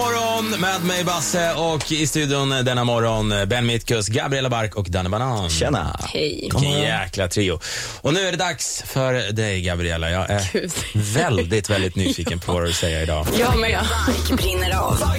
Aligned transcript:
morgon 0.00 0.60
med 0.60 0.84
mig 0.84 1.04
Basse 1.04 1.52
och 1.52 1.92
i 1.92 2.06
studion 2.06 2.50
denna 2.50 2.84
morgon 2.84 3.34
Ben 3.46 3.66
Mitkus, 3.66 4.08
Gabriella 4.08 4.48
Bark 4.48 4.74
och 4.74 4.90
Danne 4.90 5.08
Banan. 5.08 5.50
Tjena. 5.50 6.00
Hej. 6.12 6.38
Vilken 6.40 6.70
jäkla 6.70 7.28
trio. 7.28 7.60
Och 8.00 8.14
nu 8.14 8.20
är 8.20 8.30
det 8.30 8.38
dags 8.38 8.82
för 8.86 9.32
dig 9.32 9.62
Gabriella. 9.62 10.10
Jag 10.10 10.30
är 10.30 10.50
Gud. 10.52 10.72
väldigt, 10.94 11.70
väldigt 11.70 11.96
nyfiken 11.96 12.38
på 12.38 12.52
vad 12.52 12.64
du 12.64 12.72
säger 12.72 13.02
idag. 13.02 13.26
Jag 13.38 13.58
med. 13.58 13.80
Mark 14.06 14.40
brinner 14.40 14.76
av. 14.78 14.98
Ja, 15.00 15.14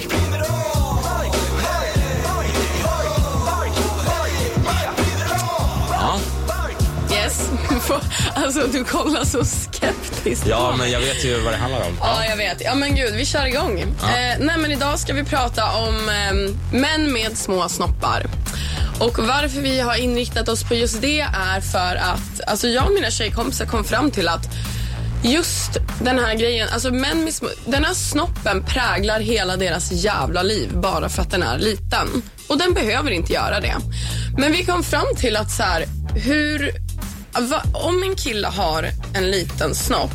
Yes. 7.72 7.90
Alltså, 8.34 8.66
du 8.72 8.84
kollar 8.84 9.24
så 9.24 9.44
skeptiskt. 9.44 10.46
ja 10.46 10.74
men 10.78 10.90
jag 10.90 11.00
vet 11.00 11.24
ju 11.24 11.40
vad 11.40 11.52
det 11.52 11.56
handlar 11.56 11.80
om. 11.80 11.96
Ja, 12.00 12.24
jag 12.26 12.36
vet. 12.36 12.60
Ja, 12.64 12.74
men 12.74 12.94
gud, 12.96 13.14
vi 13.14 13.26
kör 13.26 13.46
igång. 13.46 13.80
Eh, 13.80 13.86
nej, 14.40 14.56
men 14.58 14.72
idag 14.72 14.98
ska 14.98 15.12
vi 15.12 15.24
prata 15.24 15.72
om 15.76 16.08
eh, 16.08 16.34
män 16.78 17.12
med 17.12 17.38
små 17.38 17.68
snoppar. 17.68 18.26
Och 19.00 19.18
varför 19.18 19.60
vi 19.60 19.80
har 19.80 19.96
inriktat 19.96 20.48
oss 20.48 20.64
på 20.64 20.74
just 20.74 21.02
det 21.02 21.20
är 21.20 21.60
för 21.60 21.96
att 21.96 22.40
alltså 22.46 22.68
jag 22.68 22.86
och 22.86 22.92
mina 22.92 23.10
tjejkompisar 23.10 23.66
kom 23.66 23.84
fram 23.84 24.10
till 24.10 24.28
att 24.28 24.46
just 25.24 25.70
den 26.02 26.18
här 26.18 26.34
grejen, 26.34 26.68
alltså 26.72 26.90
män 26.90 27.24
med 27.24 27.34
små, 27.34 27.48
den 27.66 27.84
här 27.84 27.94
snoppen 27.94 28.64
präglar 28.64 29.20
hela 29.20 29.56
deras 29.56 29.92
jävla 29.92 30.42
liv 30.42 30.70
bara 30.74 31.08
för 31.08 31.22
att 31.22 31.30
den 31.30 31.42
är 31.42 31.58
liten. 31.58 32.22
Och 32.48 32.58
den 32.58 32.74
behöver 32.74 33.10
inte 33.10 33.32
göra 33.32 33.60
det. 33.60 33.74
Men 34.38 34.52
vi 34.52 34.64
kom 34.64 34.82
fram 34.82 35.06
till 35.16 35.36
att 35.36 35.50
så 35.50 35.62
här, 35.62 35.84
hur, 36.14 36.70
om 37.72 38.02
en 38.02 38.16
kille 38.16 38.48
har 38.48 38.88
en 39.14 39.30
liten 39.30 39.74
snopp 39.74 40.12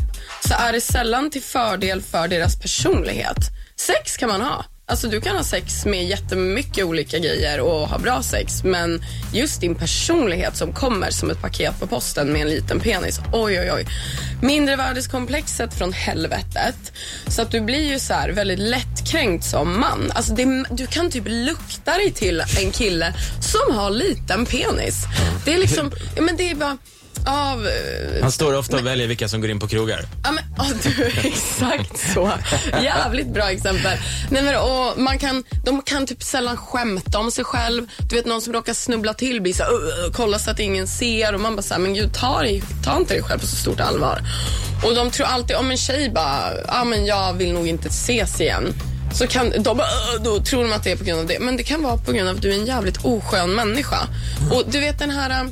så 0.48 0.53
är 0.53 0.73
det 0.73 0.81
sällan 0.81 1.30
till 1.30 1.44
fördel 1.44 2.02
för 2.02 2.27
deras 2.27 2.59
personlighet. 2.59 3.38
Sex 3.75 4.17
kan 4.17 4.30
man 4.30 4.41
ha. 4.41 4.66
Alltså 4.89 5.08
du 5.08 5.22
kan 5.22 5.35
ha 5.35 5.44
sex 5.44 5.85
med 5.85 6.05
jättemycket 6.05 6.85
olika 6.85 7.20
grejer 7.20 7.59
och 7.59 7.88
ha 7.88 7.98
bra 7.98 8.23
sex 8.23 8.64
men 8.64 9.03
just 9.33 9.61
din 9.61 9.75
personlighet 9.75 10.55
som 10.55 10.73
kommer 10.73 11.11
som 11.11 11.30
ett 11.30 11.42
paket 11.42 11.80
på 11.80 11.88
posten 11.88 12.33
med 12.33 12.42
en 12.42 12.50
liten 12.50 12.80
penis. 12.80 13.20
Oj, 13.33 13.59
oj, 13.59 13.72
oj. 13.73 13.86
Mindrevärdeskomplexet 14.42 15.73
från 15.73 15.94
helvetet. 15.94 16.94
Så 17.27 17.42
att 17.42 17.52
du 17.52 17.61
blir 17.61 17.92
ju 17.92 17.99
så 17.99 18.14
här 18.14 18.30
väldigt 18.30 18.59
lättkränkt 18.59 19.45
som 19.45 19.80
man. 19.80 20.11
Alltså 20.16 20.33
det, 20.33 20.66
du 20.72 20.88
kan 20.88 21.11
typ 21.11 21.25
lukta 21.27 21.92
dig 21.92 22.11
till 22.11 22.44
en 22.64 22.72
kille 22.72 23.14
som 23.42 23.75
har 23.75 23.89
liten 23.89 24.45
penis. 24.45 25.03
Det 25.45 25.53
är 25.53 25.58
liksom, 25.58 25.92
men 26.20 26.38
det 26.38 26.52
är 26.52 26.55
bara 26.55 26.77
av 27.26 27.68
eh, 27.68 28.22
Han 28.22 28.32
står 28.32 28.58
ofta 28.58 28.78
och 28.78 28.86
väljer 28.86 29.08
vilka 29.08 29.28
som 29.30 29.42
går 29.42 29.50
in 29.50 29.60
på 29.60 29.68
krogar. 29.68 30.06
Ja, 30.23 30.32
men, 30.32 30.44
åh, 30.60 30.72
du, 30.84 31.06
exakt 31.28 32.14
så. 32.14 32.32
Jävligt 32.84 33.28
bra 33.28 33.52
exempel. 33.52 33.98
Nej, 34.30 34.44
men, 34.44 34.56
och 34.56 35.00
man 35.02 35.20
kan, 35.20 35.44
de 35.66 35.82
kan 35.82 36.08
typ 36.08 36.23
sällan 36.23 36.58
skämta 36.58 37.20
om 37.20 37.32
sig 37.32 37.44
själv. 37.44 37.88
Du 38.10 38.16
vet 38.16 38.26
någon 38.26 38.42
som 38.42 38.54
råkar 38.54 38.73
snubbla 38.73 39.14
till 39.14 39.42
blir 39.42 39.54
så 39.54 39.64
här, 39.64 39.73
ugh", 39.73 40.14
kolla 40.14 40.40
så 40.40 40.52
att 40.52 40.60
ingen 40.60 40.88
ser 40.88 41.34
och 41.34 41.42
man 41.42 41.56
bara 41.56 41.62
så 41.62 41.73
här, 41.73 41.82
men 41.82 41.94
gud 41.94 42.14
ta, 42.14 42.42
dig, 42.42 42.64
ta 42.84 42.98
inte 42.98 43.14
dig 43.14 43.23
själv 43.23 43.40
på 43.40 43.48
så 43.48 43.56
stort 43.56 43.80
allvar. 43.80 44.22
Och 44.86 44.95
de 44.95 45.12
tror 45.12 45.28
alltid, 45.28 45.56
om 45.56 45.72
en 45.72 45.78
tjej 45.78 46.10
bara, 46.10 46.52
ja 46.68 46.84
men 46.84 47.06
jag 47.06 47.34
vill 47.34 47.54
nog 47.54 47.68
inte 47.68 47.88
ses 47.88 48.42
igen. 48.42 48.73
Så 49.14 49.28
kan 49.28 49.50
de 49.64 49.82
då 50.23 50.40
tror 50.40 50.64
de 50.64 50.73
att 50.73 50.84
det 50.84 50.92
är 50.92 50.95
på 50.95 51.04
grund 51.04 51.20
av 51.20 51.26
det. 51.28 51.40
Men 51.40 51.58
det 51.58 51.64
kan 51.64 51.84
vara 51.84 51.98
på 51.98 52.12
grund 52.12 52.30
av 52.30 52.36
att 52.36 52.42
du 52.42 52.50
är 52.52 52.56
en 52.56 52.66
jävligt 52.66 53.06
oskön 53.06 53.56
människa. 53.56 53.98
Och 54.52 54.64
du 54.72 54.80
vet 54.80 55.00
den 55.00 55.10
här 55.12 55.50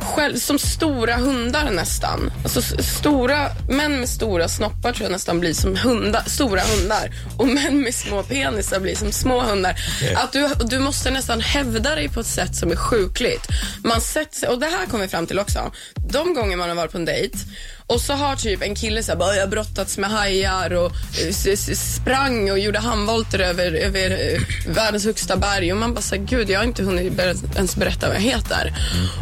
själv, 0.00 0.36
som 0.36 0.58
stora 0.58 1.16
hundar 1.16 1.70
nästan. 1.70 2.32
Alltså 2.42 2.62
stora, 2.82 3.50
män 3.68 4.00
med 4.00 4.08
stora 4.08 4.48
snoppar 4.48 4.92
tror 4.92 5.02
jag 5.04 5.12
nästan 5.12 5.40
blir 5.40 5.54
som 5.54 5.76
hundar, 5.76 6.22
stora 6.26 6.60
hundar. 6.60 7.10
Och 7.38 7.48
män 7.48 7.80
med 7.80 7.94
små 7.94 8.22
penisar 8.22 8.80
blir 8.80 8.94
som 8.94 9.12
små 9.12 9.40
hundar. 9.40 9.76
Att 10.16 10.32
du, 10.32 10.48
du 10.64 10.78
måste 10.78 11.10
nästan 11.10 11.40
hävda 11.40 11.94
dig 11.94 12.08
på 12.08 12.20
ett 12.20 12.26
sätt 12.26 12.56
som 12.56 12.70
är 12.70 12.76
sjukligt. 12.76 13.46
Man 13.84 14.00
sätter 14.00 14.36
sig, 14.36 14.48
och 14.48 14.58
det 14.58 14.66
här 14.66 14.86
kommer 14.86 15.04
vi 15.04 15.08
fram 15.08 15.26
till 15.26 15.38
också. 15.38 15.72
De 15.94 16.34
gånger 16.34 16.56
man 16.56 16.68
har 16.68 16.76
varit 16.76 16.92
på 16.92 16.98
en 16.98 17.04
dejt 17.04 17.38
och 17.86 18.00
så 18.00 18.12
har 18.12 18.36
typ 18.36 18.62
en 18.62 18.74
kille 18.74 19.02
så 19.02 19.12
här, 19.12 19.18
bara, 19.18 19.34
jag 19.34 19.42
har 19.42 19.48
brottats 19.48 19.98
med 19.98 20.10
hajar 20.10 20.72
och 20.72 20.92
eh, 21.46 21.56
sprang 21.76 22.50
och 22.50 22.58
gjorde 22.58 22.78
handvolter 22.78 23.38
över, 23.38 23.72
över 23.72 24.10
eh, 24.10 24.40
världens 24.74 25.04
högsta 25.04 25.36
berg. 25.36 25.72
Och 25.72 25.78
man 25.78 25.94
bara 25.94 26.00
så 26.00 26.14
här, 26.14 26.22
gud 26.22 26.50
jag 26.50 26.58
har 26.60 26.64
inte 26.64 26.82
hunnit 26.82 27.12
ber- 27.12 27.56
ens 27.56 27.76
berätta 27.76 28.06
vad 28.06 28.16
jag 28.16 28.20
heter. 28.22 28.74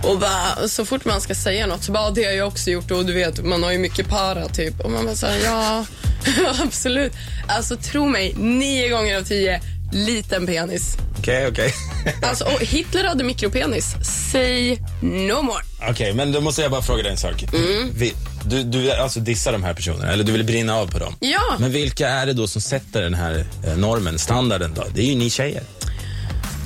Och 0.02 0.18
bara, 0.18 0.68
så 0.68 0.84
fort 0.84 1.04
man 1.04 1.20
ska 1.20 1.34
säga 1.34 1.66
något 1.66 1.84
så 1.84 1.92
bara, 1.92 2.10
det 2.10 2.24
har 2.24 2.32
jag 2.32 2.48
också 2.48 2.70
gjort 2.70 2.90
och 2.90 3.06
du 3.06 3.12
vet, 3.12 3.44
man 3.44 3.62
har 3.62 3.72
ju 3.72 3.78
mycket 3.78 4.08
para 4.08 4.48
typ. 4.48 4.80
Och 4.80 4.90
man 4.90 5.04
bara 5.06 5.16
så 5.16 5.26
här, 5.26 5.38
ja, 5.44 5.86
absolut. 6.62 7.12
Alltså 7.48 7.76
tro 7.76 8.08
mig, 8.08 8.34
nio 8.36 8.88
gånger 8.88 9.18
av 9.18 9.22
tio, 9.22 9.60
liten 9.92 10.46
penis. 10.46 10.96
Okej, 11.18 11.46
okej. 11.46 11.74
Alltså, 12.22 12.44
och 12.44 12.60
Hitler 12.64 13.04
hade 13.04 13.24
mikropenis. 13.24 13.94
Say 14.38 14.78
no 15.00 15.42
more. 15.42 15.62
Okej, 15.90 16.14
men 16.14 16.32
då 16.32 16.40
måste 16.40 16.62
jag 16.62 16.70
bara 16.70 16.82
fråga 16.82 17.02
dig 17.02 17.12
en 17.12 17.18
sak. 17.18 17.42
Mm. 17.42 17.90
Vi, 17.94 18.14
du, 18.44 18.62
du 18.62 18.90
alltså 18.92 19.20
dissar 19.20 19.52
de 19.52 19.62
här 19.64 19.74
personerna, 19.74 20.12
eller 20.12 20.24
du 20.24 20.32
vill 20.32 20.44
brinna 20.44 20.74
av 20.76 20.86
på 20.86 20.98
dem. 20.98 21.14
Ja. 21.20 21.40
Men 21.58 21.72
vilka 21.72 22.08
är 22.08 22.26
det 22.26 22.32
då 22.32 22.46
som 22.46 22.62
sätter 22.62 23.02
den 23.02 23.14
här 23.14 23.46
eh, 23.66 23.76
normen, 23.76 24.18
standarden 24.18 24.72
då? 24.74 24.84
Det 24.94 25.00
är 25.00 25.06
ju 25.06 25.14
ni 25.14 25.30
tjejer. 25.30 25.62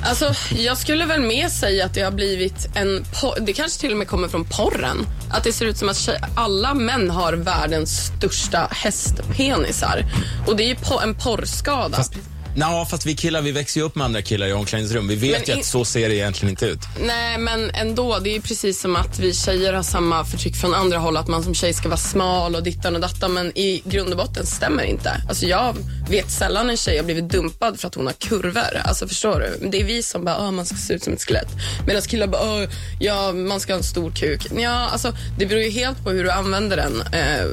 Alltså, 0.04 0.34
jag 0.56 0.78
skulle 0.78 1.06
väl 1.06 1.20
mer 1.20 1.48
säga 1.48 1.84
att 1.84 1.94
det 1.94 2.02
har 2.02 2.10
blivit 2.10 2.66
en... 2.74 3.04
po- 3.04 3.40
Det 3.40 3.52
kanske 3.52 3.80
till 3.80 3.92
och 3.92 3.98
med 3.98 4.08
kommer 4.08 4.28
från 4.28 4.44
porren. 4.44 5.06
Att 5.30 5.44
det 5.44 5.52
ser 5.52 5.66
ut 5.66 5.76
som 5.78 5.88
att 5.88 5.96
tjej, 5.98 6.18
alla 6.36 6.74
män 6.74 7.10
har 7.10 7.32
världens 7.32 8.06
största 8.16 8.68
hästpenisar. 8.70 10.04
Och 10.46 10.56
det 10.56 10.62
är 10.64 10.68
ju 10.68 10.74
po- 10.74 11.02
en 11.02 11.14
porrskada. 11.14 11.96
Fast, 11.96 12.12
Nå, 12.58 12.86
fast 12.90 13.06
vi 13.06 13.14
killar 13.16 13.42
vi 13.42 13.52
växer 13.52 13.80
ju 13.80 13.86
upp 13.86 13.94
med 13.94 14.04
andra 14.04 14.22
killar 14.22 14.46
i 14.46 14.52
omklädningsrum. 14.52 15.08
Vi 15.08 15.14
vet 15.16 15.48
ju 15.48 15.52
att 15.52 15.64
så 15.64 15.84
ser 15.84 16.08
det 16.08 16.14
egentligen 16.14 16.50
inte 16.50 16.66
ut. 16.66 16.78
Nej, 17.00 17.38
men 17.38 17.70
ändå. 17.70 18.18
Det 18.18 18.30
är 18.30 18.34
ju 18.34 18.40
precis 18.40 18.80
som 18.80 18.96
att 18.96 19.18
vi 19.18 19.34
tjejer 19.34 19.72
har 19.72 19.82
samma 19.82 20.24
förtryck 20.24 20.56
från 20.56 20.74
andra 20.74 20.98
håll. 20.98 21.16
Att 21.16 21.28
man 21.28 21.42
som 21.42 21.54
tjej 21.54 21.72
ska 21.74 21.88
vara 21.88 21.96
smal 21.96 22.54
och 22.54 22.62
dittan 22.62 22.94
och 22.94 23.00
dattan. 23.00 23.32
Men 23.32 23.58
i 23.58 23.82
grund 23.84 24.10
och 24.10 24.16
botten 24.16 24.46
stämmer 24.46 24.82
inte. 24.82 25.22
Alltså 25.28 25.46
jag 25.46 25.76
vet 26.10 26.30
sällan 26.30 26.70
en 26.70 26.76
tjej 26.76 26.96
har 26.96 27.04
blivit 27.04 27.28
dumpad 27.30 27.80
för 27.80 27.88
att 27.88 27.94
hon 27.94 28.06
har 28.06 28.12
kurvor. 28.12 28.80
Alltså 28.84 29.08
förstår 29.08 29.40
du? 29.60 29.68
Det 29.70 29.80
är 29.80 29.84
vi 29.84 30.02
som 30.02 30.24
bara, 30.24 30.38
"Åh, 30.40 30.50
man 30.50 30.66
ska 30.66 30.76
se 30.76 30.94
ut 30.94 31.04
som 31.04 31.12
ett 31.12 31.22
skelett. 31.24 31.48
Medan 31.86 32.02
killar 32.02 32.26
bara, 32.26 32.42
"Åh, 32.62 32.68
ja, 33.00 33.32
man 33.32 33.60
ska 33.60 33.72
ha 33.72 33.78
en 33.78 33.84
stor 33.84 34.10
kuk. 34.10 34.46
Ja, 34.58 34.70
alltså 34.92 35.12
det 35.38 35.46
beror 35.46 35.62
ju 35.62 35.70
helt 35.70 36.04
på 36.04 36.10
hur 36.10 36.24
du 36.24 36.30
använder 36.30 36.76
den. 36.76 37.02
Eh, 37.12 37.46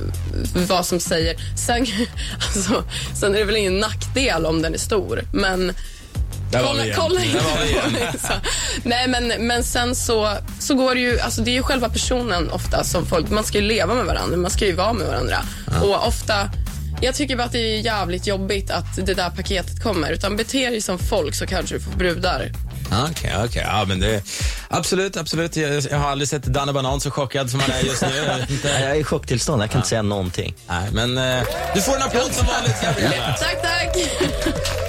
vad 0.68 0.86
som 0.86 1.00
säger. 1.00 1.36
Sen, 1.68 1.86
alltså, 2.56 2.84
sen 3.20 3.36
är 3.36 3.40
det 3.40 3.46
väl 3.46 3.56
ingen 3.56 3.80
nackdel 3.80 4.46
om 4.46 4.62
den 4.62 4.74
är 4.74 4.78
stor. 4.78 4.95
Men 5.32 5.74
Där 6.52 6.64
var 6.64 6.74
vi 6.74 6.94
kolla, 6.96 6.96
kolla 6.96 7.20
Där 7.20 7.26
inte 7.26 7.44
var 7.44 7.66
vi 7.66 7.74
på 7.74 7.90
mig. 7.90 8.14
Så. 8.22 8.34
Nej, 8.84 9.08
men, 9.08 9.48
men 9.48 9.64
sen 9.64 9.96
så, 9.96 10.38
så 10.60 10.76
går 10.76 10.96
det 10.96 11.02
ju, 11.02 11.20
alltså 11.20 11.42
det 11.42 11.52
är 11.52 11.56
ju 11.56 11.64
själva 11.64 11.90
personen 11.90 12.52
ofta 12.52 12.84
som 12.84 13.06
folk, 13.06 13.30
man 13.30 13.44
ska 13.44 13.58
ju 13.58 13.64
leva 13.64 13.94
med 13.94 14.06
varandra, 14.06 14.38
man 14.38 14.52
ska 14.52 14.66
ju 14.66 14.74
vara 14.76 14.94
med 14.94 15.08
varandra. 15.08 15.38
Och 15.82 16.08
ofta, 16.08 16.50
jag 17.02 17.16
tycker 17.16 17.36
bara 17.36 17.44
att 17.44 17.52
det 17.52 17.60
är 17.60 17.80
jävligt 17.80 18.28
jobbigt 18.28 18.72
att 18.72 19.06
det 19.06 19.14
där 19.14 19.30
paketet 19.30 19.84
kommer. 19.84 20.12
Utan 20.12 20.36
bete 20.36 20.70
dig 20.70 20.82
som 20.82 21.00
folk 21.00 21.36
så 21.36 21.48
kanske 21.48 21.76
du 21.76 21.82
får 21.82 21.92
brudar. 21.92 22.52
Okej, 23.12 23.34
okej. 23.46 23.64
Ja, 23.68 23.86
men 23.88 24.00
det... 24.00 24.24
Absolut, 24.70 25.18
absolut. 25.18 25.56
Jag, 25.56 25.84
jag 25.92 25.98
har 25.98 26.10
aldrig 26.10 26.28
sett 26.28 26.44
Danne 26.44 26.74
Banan 26.74 27.02
så 27.02 27.12
chockad 27.12 27.50
som 27.50 27.60
han 27.60 27.72
är 27.72 27.80
just 27.82 28.02
nu. 28.02 28.08
Jag 28.28 28.40
inte. 28.40 28.68
Jag 28.68 28.92
är 28.92 28.96
i 28.96 29.04
chocktillstånd, 29.04 29.64
jag 29.64 29.72
kan 29.72 29.80
inte 29.80 29.90
säga 29.90 30.02
någonting. 30.02 30.56
Nej, 30.68 30.90
men 30.92 31.18
eh, 31.18 31.44
du 31.76 31.82
får 31.82 31.96
en 31.96 32.04
applåd 32.04 32.34
som 32.34 32.48
vanligt, 32.48 32.82
Gabriella. 32.84 33.36
Tack, 33.40 33.62
tack! 33.62 33.98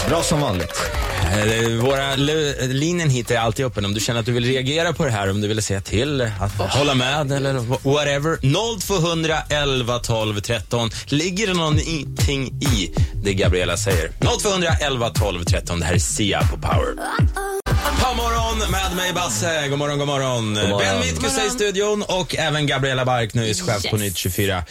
Bra 0.08 0.22
som 0.22 0.40
vanligt. 0.40 0.72
Eh, 1.32 1.68
Våra 1.84 2.14
linjen 2.66 3.10
hit 3.10 3.30
är 3.30 3.38
alltid 3.38 3.66
öppen 3.66 3.84
om 3.84 3.94
du 3.94 4.00
känner 4.00 4.20
att 4.20 4.26
du 4.26 4.32
vill 4.32 4.44
reagera 4.44 4.92
på 4.92 5.04
det 5.04 5.10
här, 5.10 5.30
om 5.30 5.40
du 5.40 5.48
vill 5.48 5.62
säga 5.62 5.80
till, 5.80 6.20
att 6.40 6.52
hålla 6.72 6.94
med 6.94 7.32
eller 7.32 7.54
wha- 7.54 7.92
whatever. 7.94 8.38
0200 8.80 9.38
11 9.50 9.98
12 9.98 10.40
13. 10.40 10.90
Ligger 11.06 11.46
det 11.46 11.54
någonting 11.54 12.46
i 12.62 12.90
det 13.24 13.34
Gabriella 13.34 13.76
säger? 13.76 14.10
0200 14.42 14.68
11 14.80 15.10
12 15.10 15.44
13. 15.44 15.80
Det 15.80 15.86
här 15.86 15.94
är 15.94 15.98
Sia 15.98 16.40
på 16.40 16.56
Power. 16.58 16.94
God 18.04 18.16
morgon 18.16 18.70
med 18.70 18.96
mig 18.96 19.12
Basse. 19.12 19.68
God 19.68 19.78
morgon, 19.78 19.98
god 19.98 20.08
morgon. 20.08 20.52
morgon. 20.52 20.78
Ben 20.78 21.00
Mitkus 21.00 21.38
är 21.38 21.46
i 21.46 21.50
studion 21.50 22.02
och 22.02 22.36
även 22.36 22.66
Gabriella 22.66 23.04
Bark, 23.04 23.34
nyhetschef 23.34 23.82
på 23.90 23.96
Yes. 23.96 24.00
Nytt 24.02 24.16
24. 24.16 24.64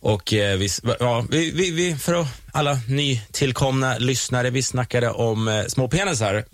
Och 0.00 0.32
eh, 0.32 0.56
vi, 0.58 0.68
ja, 0.98 1.24
vi, 1.30 1.50
vi, 1.50 1.70
vi, 1.70 1.96
för 1.96 2.26
alla 2.52 2.78
nytillkomna 2.88 3.98
lyssnare, 3.98 4.50
vi 4.50 4.62
snackade 4.62 5.10
om 5.10 5.48
eh, 5.48 5.64
små 5.68 5.88
penisar. 5.88 6.44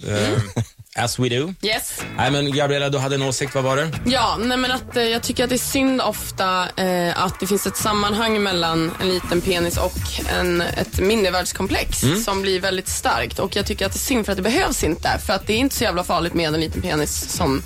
As 0.98 1.18
we 1.18 1.28
do. 1.28 1.54
Yes. 1.62 2.00
Nej 2.16 2.30
men 2.30 2.52
Gabriella, 2.52 2.88
du 2.88 2.98
hade 2.98 3.14
en 3.14 3.22
åsikt, 3.22 3.54
vad 3.54 3.64
var 3.64 3.76
det? 3.76 3.90
Ja, 4.06 4.36
nej 4.40 4.58
men 4.58 4.70
att 4.70 4.96
eh, 4.96 5.02
jag 5.02 5.22
tycker 5.22 5.44
att 5.44 5.50
det 5.50 5.56
är 5.56 5.58
synd 5.58 6.00
ofta 6.00 6.68
eh, 6.76 7.22
att 7.22 7.40
det 7.40 7.46
finns 7.46 7.66
ett 7.66 7.76
sammanhang 7.76 8.42
mellan 8.42 8.92
en 9.00 9.08
liten 9.08 9.40
penis 9.40 9.78
och 9.78 9.98
en, 10.38 10.60
ett 10.60 10.98
mindervärdeskomplex 10.98 12.00
som 12.24 12.42
blir 12.42 12.60
väldigt 12.60 12.88
starkt. 12.88 13.38
Och 13.38 13.56
jag 13.56 13.66
tycker 13.66 13.86
att 13.86 13.92
det 13.92 13.96
är 13.96 13.98
synd 13.98 14.24
för 14.24 14.32
att 14.32 14.36
det 14.36 14.42
behövs 14.42 14.84
inte. 14.84 15.18
För 15.26 15.32
att 15.32 15.46
det 15.46 15.52
är 15.52 15.58
inte 15.58 15.74
så 15.76 15.84
jävla 15.84 16.04
farligt 16.04 16.34
med 16.34 16.54
en 16.54 16.60
liten 16.60 16.82
penis 16.82 17.30
som 17.30 17.62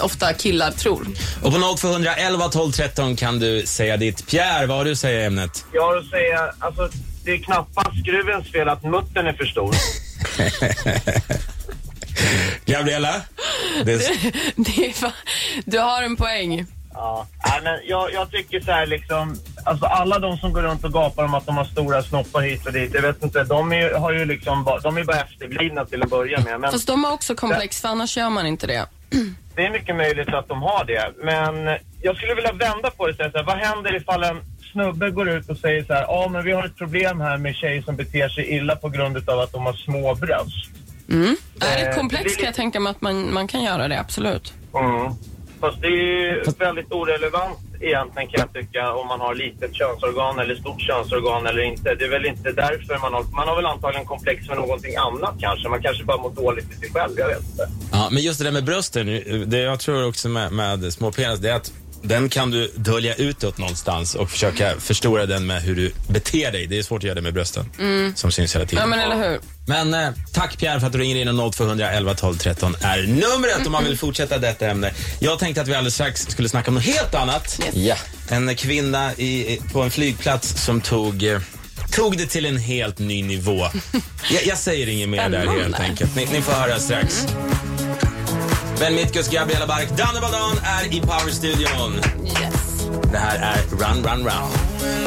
ofta 0.00 0.32
killar 0.32 0.70
tror. 0.70 1.06
Och 1.42 1.52
på 1.52 1.76
0200 1.76 2.14
11 2.14 2.48
12 2.48 2.72
13 2.72 3.16
kan 3.16 3.38
du 3.38 3.66
säga 3.66 3.96
ditt. 3.96 4.26
Pierre, 4.26 4.66
vad 4.66 4.76
har 4.76 4.84
du 4.84 4.92
att 4.92 4.98
säga 4.98 5.20
i 5.20 5.24
ämnet? 5.24 5.64
Jag 5.72 5.82
har 5.82 5.96
att 5.96 6.06
säga, 6.06 6.52
alltså 6.58 6.88
det 7.24 7.30
är 7.32 7.38
knappast 7.38 8.00
skruvens 8.00 8.52
fel 8.52 8.68
att 8.68 8.82
muttern 8.84 9.26
är 9.26 9.32
för 9.32 9.44
stor. 9.44 9.74
Gabriella? 12.66 13.14
Det 13.84 13.92
är, 13.92 14.32
Det 14.56 14.86
är 14.86 14.92
fa- 14.92 15.12
du 15.64 15.78
har 15.78 16.02
en 16.02 16.16
poäng. 16.16 16.66
Ja, 16.94 17.26
Nej, 17.46 17.60
men 17.64 17.80
jag, 17.88 18.12
jag 18.12 18.30
tycker 18.30 18.60
så 18.60 18.72
här 18.72 18.86
liksom, 18.86 19.36
alltså 19.64 19.86
alla 19.86 20.18
de 20.18 20.36
som 20.38 20.52
går 20.52 20.62
runt 20.62 20.84
och 20.84 20.92
gapar 20.92 21.24
om 21.24 21.34
att 21.34 21.46
de 21.46 21.56
har 21.56 21.64
stora 21.64 22.02
snoppar 22.02 22.40
hit 22.40 22.66
och 22.66 22.72
dit, 22.72 22.94
jag 22.94 23.02
vet 23.02 23.22
inte, 23.22 23.44
de 23.44 23.72
är, 23.72 23.94
har 23.94 24.12
ju 24.12 24.24
liksom, 24.24 24.64
bara- 24.64 24.78
de 24.80 24.96
är 24.98 25.04
bara 25.04 25.20
efterblivna 25.20 25.84
till 25.84 26.02
att 26.02 26.10
börja 26.10 26.40
med. 26.40 26.60
Men 26.60 26.72
Fast 26.72 26.86
de 26.86 27.04
har 27.04 27.12
också 27.12 27.34
komplex, 27.34 27.80
för 27.80 27.88
annars 27.88 28.16
gör 28.16 28.30
man 28.30 28.46
inte 28.46 28.66
det. 28.66 28.86
det 29.54 29.66
är 29.66 29.70
mycket 29.70 29.96
möjligt 29.96 30.28
att 30.34 30.48
de 30.48 30.62
har 30.62 30.84
det. 30.84 31.12
Men 31.24 31.78
jag 32.02 32.16
skulle 32.16 32.34
vilja 32.34 32.52
vända 32.52 32.90
på 32.90 33.06
det 33.06 33.10
och 33.12 33.16
säga 33.16 33.30
så 33.30 33.38
här, 33.38 33.44
vad 33.44 33.56
händer 33.58 33.96
ifall 33.96 34.22
en 34.24 34.40
snubbe 34.72 35.10
går 35.10 35.28
ut 35.28 35.48
och 35.50 35.56
säger 35.56 35.84
så 35.84 35.92
här, 35.94 36.02
ja 36.02 36.28
men 36.28 36.44
vi 36.44 36.52
har 36.52 36.64
ett 36.66 36.76
problem 36.76 37.20
här 37.20 37.36
med 37.38 37.54
tjejer 37.54 37.82
som 37.82 37.96
beter 37.96 38.28
sig 38.28 38.50
illa 38.56 38.76
på 38.76 38.88
grund 38.88 39.28
av 39.30 39.40
att 39.40 39.52
de 39.52 39.66
har 39.66 39.72
små 39.72 40.14
bröst. 40.14 40.70
Är 41.08 41.76
det 41.76 41.88
Eh, 41.88 41.96
komplex 41.96 42.24
det 42.24 42.30
är 42.30 42.36
kan 42.36 42.44
jag 42.44 42.54
tänka 42.54 42.80
mig 42.80 42.90
att 42.90 43.00
man, 43.00 43.34
man 43.34 43.48
kan 43.48 43.62
göra 43.62 43.88
det, 43.88 44.00
absolut. 44.00 44.52
Mm. 44.74 45.12
Fast 45.60 45.80
det 45.80 45.86
är 45.86 45.90
ju 45.90 46.44
väldigt 46.58 46.92
orelevant 46.92 47.58
egentligen 47.80 48.28
kan 48.28 48.40
jag 48.40 48.52
tycka 48.52 48.92
om 48.92 49.08
man 49.08 49.20
har 49.20 49.34
litet 49.34 49.74
könsorgan 49.74 50.38
eller 50.38 50.54
stort 50.54 50.80
könsorgan 50.80 51.46
eller 51.46 51.62
inte. 51.62 51.94
Det 51.94 52.04
är 52.04 52.08
väl 52.08 52.26
inte 52.26 52.52
därför 52.52 52.98
man 52.98 53.12
har... 53.14 53.22
Man 53.22 53.48
har 53.48 53.56
väl 53.56 53.66
antagligen 53.66 54.06
komplex 54.06 54.46
för 54.46 54.54
någonting 54.54 54.96
annat 54.96 55.34
kanske. 55.40 55.68
Man 55.68 55.82
kanske 55.82 56.04
bara 56.04 56.16
mår 56.16 56.30
dåligt 56.30 56.72
i 56.72 56.74
sig 56.74 56.90
själv, 56.90 57.12
jag 57.16 57.28
vet 57.28 57.40
inte. 57.50 57.68
ja, 57.92 58.08
men 58.12 58.22
just 58.22 58.38
det 58.38 58.44
där 58.44 58.52
med 58.52 58.64
brösten, 58.64 59.06
det 59.46 59.58
jag 59.58 59.80
tror 59.80 60.08
också 60.08 60.28
med, 60.28 60.52
med 60.52 60.92
små 60.92 61.12
penis, 61.12 61.40
det 61.40 61.50
är 61.50 61.54
att 61.54 61.72
den 62.02 62.28
kan 62.28 62.50
du 62.50 62.72
dölja 62.76 63.14
utåt 63.14 63.58
någonstans 63.58 64.14
och 64.14 64.30
försöka 64.30 64.80
förstora 64.80 65.26
den 65.26 65.46
med 65.46 65.62
hur 65.62 65.76
du 65.76 65.92
beter 66.08 66.52
dig. 66.52 66.66
Det 66.66 66.78
är 66.78 66.82
svårt 66.82 66.98
att 66.98 67.04
göra 67.04 67.14
det 67.14 67.22
med 67.22 67.34
brösten, 67.34 67.70
som 68.14 68.32
syns 68.32 68.54
hela 68.54 68.66
tiden. 68.66 68.82
Ja, 68.82 68.86
men 68.86 69.00
eller 69.00 69.30
hur? 69.30 69.40
Men 69.66 69.94
eh, 69.94 70.10
tack 70.32 70.58
Pierre 70.58 70.80
för 70.80 70.86
att 70.86 70.92
du 70.92 70.98
ringer 70.98 71.16
in 71.16 71.40
och 71.40 71.54
0211 71.54 72.14
12 72.14 72.36
13 72.36 72.76
är 72.80 73.02
numret 73.02 73.66
om 73.66 73.72
man 73.72 73.84
vill 73.84 73.98
fortsätta 73.98 74.38
detta 74.38 74.66
ämne. 74.66 74.92
Jag 75.18 75.38
tänkte 75.38 75.60
att 75.60 75.68
vi 75.68 75.74
alldeles 75.74 75.94
strax 75.94 76.26
skulle 76.28 76.48
snacka 76.48 76.70
om 76.70 76.74
något 76.74 76.84
helt 76.84 77.14
annat. 77.14 77.60
Ja. 77.72 77.96
En 78.28 78.56
kvinna 78.56 79.14
i, 79.14 79.60
på 79.72 79.82
en 79.82 79.90
flygplats 79.90 80.64
som 80.64 80.80
tog, 80.80 81.22
eh, 81.22 81.40
tog 81.90 82.18
det 82.18 82.26
till 82.26 82.46
en 82.46 82.56
helt 82.56 82.98
ny 82.98 83.22
nivå. 83.22 83.58
jag, 84.30 84.46
jag 84.46 84.58
säger 84.58 84.88
inget 84.88 85.08
mer 85.08 85.28
där 85.28 85.46
helt 85.46 85.80
enkelt. 85.80 86.16
Ni, 86.16 86.28
ni 86.32 86.42
får 86.42 86.52
höra 86.52 86.78
strax. 86.78 87.26
Ben 88.78 88.94
Mitkus, 88.94 89.28
Gabriella 89.28 89.66
Bark, 89.66 89.88
Danne 89.96 90.20
Badan 90.20 90.58
är 90.64 90.94
i 90.94 91.00
Powerstudion. 91.00 92.00
Yes. 92.24 92.86
Det 93.12 93.18
här 93.18 93.38
är 93.38 93.76
Run, 93.76 94.04
Run, 94.04 94.24
Run. 94.24 94.98